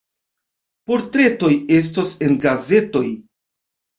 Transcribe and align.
Portretoj 0.91 1.51
estos 1.81 2.13
en 2.27 2.39
gazetoj. 2.45 3.05